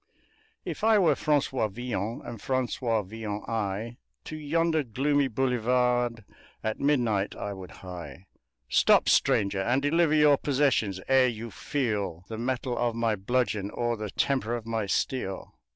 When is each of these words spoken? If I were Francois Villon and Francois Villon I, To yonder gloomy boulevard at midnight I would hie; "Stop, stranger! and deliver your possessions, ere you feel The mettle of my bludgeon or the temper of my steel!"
If 0.65 0.83
I 0.83 0.97
were 0.97 1.13
Francois 1.15 1.67
Villon 1.67 2.23
and 2.25 2.41
Francois 2.41 3.03
Villon 3.03 3.43
I, 3.47 3.97
To 4.23 4.35
yonder 4.35 4.81
gloomy 4.81 5.27
boulevard 5.27 6.25
at 6.63 6.79
midnight 6.79 7.35
I 7.35 7.53
would 7.53 7.69
hie; 7.85 8.25
"Stop, 8.67 9.07
stranger! 9.07 9.61
and 9.61 9.79
deliver 9.79 10.15
your 10.15 10.37
possessions, 10.37 10.99
ere 11.07 11.27
you 11.27 11.51
feel 11.51 12.25
The 12.29 12.39
mettle 12.39 12.79
of 12.79 12.95
my 12.95 13.15
bludgeon 13.15 13.69
or 13.69 13.95
the 13.95 14.09
temper 14.09 14.55
of 14.55 14.65
my 14.65 14.87
steel!" 14.87 15.53